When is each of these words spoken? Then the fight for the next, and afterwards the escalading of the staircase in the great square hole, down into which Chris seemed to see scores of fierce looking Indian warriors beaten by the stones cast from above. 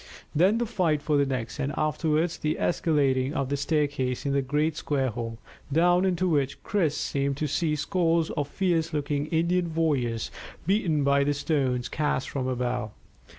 Then 0.33 0.57
the 0.57 0.65
fight 0.65 0.99
for 1.03 1.15
the 1.15 1.27
next, 1.27 1.59
and 1.59 1.71
afterwards 1.77 2.39
the 2.39 2.57
escalading 2.57 3.33
of 3.35 3.49
the 3.49 3.55
staircase 3.55 4.25
in 4.25 4.33
the 4.33 4.41
great 4.41 4.75
square 4.75 5.09
hole, 5.11 5.37
down 5.71 6.05
into 6.05 6.27
which 6.27 6.63
Chris 6.63 6.97
seemed 6.97 7.37
to 7.37 7.45
see 7.45 7.75
scores 7.75 8.31
of 8.31 8.47
fierce 8.47 8.93
looking 8.95 9.27
Indian 9.27 9.75
warriors 9.75 10.31
beaten 10.65 11.03
by 11.03 11.23
the 11.23 11.35
stones 11.35 11.87
cast 11.87 12.31
from 12.31 12.47
above. 12.47 12.89